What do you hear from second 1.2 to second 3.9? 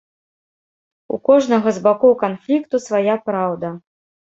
кожнага з бакоў канфлікту свая праўда.